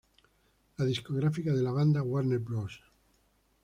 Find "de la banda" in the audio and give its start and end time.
1.53-2.01